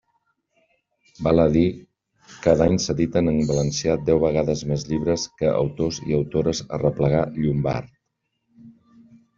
Val 1.27 1.41
a 1.43 1.45
dir, 1.55 1.65
cada 2.47 2.67
any 2.69 2.79
s'editen 2.85 3.33
en 3.33 3.37
valencià 3.51 3.99
deu 4.09 4.23
vegades 4.25 4.65
més 4.73 4.89
llibres 4.89 5.27
que 5.43 5.53
autors 5.63 6.03
i 6.09 6.19
autores 6.23 6.67
arreplegà 6.81 7.23
Llombart. 7.39 7.95